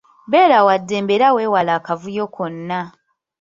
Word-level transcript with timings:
Beera 0.31 0.59
wa 0.67 0.75
ddembe 0.81 1.13
era 1.17 1.27
wewale 1.35 1.71
akavuyo 1.79 2.25
konna. 2.35 2.79